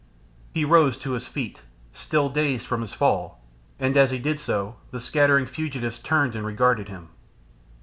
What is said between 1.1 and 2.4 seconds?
his feet, still